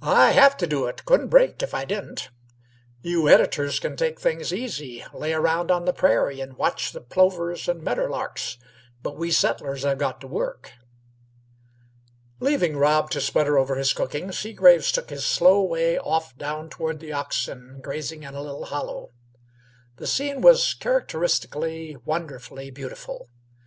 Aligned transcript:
"I 0.00 0.30
have 0.30 0.56
t' 0.56 0.64
do 0.64 0.86
it. 0.86 1.04
Couldn't 1.04 1.28
break 1.28 1.62
if 1.62 1.74
I 1.74 1.84
didn't. 1.84 2.30
You 3.02 3.28
editors 3.28 3.78
c'n 3.78 3.94
take 3.94 4.18
things 4.18 4.54
easy, 4.54 5.04
lay 5.12 5.34
around 5.34 5.70
on 5.70 5.84
the 5.84 5.92
prairie, 5.92 6.40
and 6.40 6.54
watch 6.56 6.92
the 6.92 7.00
plovers 7.02 7.68
and 7.68 7.82
medderlarks; 7.82 8.56
but 9.02 9.18
we 9.18 9.30
settlers 9.30 9.82
have 9.82 9.98
got 9.98 10.18
to 10.22 10.26
work." 10.26 10.72
Leaving 12.40 12.78
Rob 12.78 13.10
to 13.10 13.20
sputter 13.20 13.58
over 13.58 13.74
his 13.74 13.92
cooking, 13.92 14.32
Seagraves 14.32 14.90
took 14.90 15.10
his 15.10 15.26
slow 15.26 15.60
way 15.62 15.98
off 15.98 16.34
down 16.38 16.70
toward 16.70 16.98
the 16.98 17.12
oxen 17.12 17.80
grazing 17.82 18.22
in 18.22 18.34
a 18.34 18.40
little 18.40 18.64
hollow. 18.64 19.10
The 19.96 20.06
scene 20.06 20.40
was 20.40 20.72
characteristically, 20.72 21.96
wonderfully 22.06 22.70
beautiful. 22.70 23.28